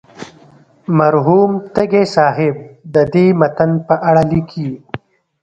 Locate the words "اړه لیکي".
4.09-4.69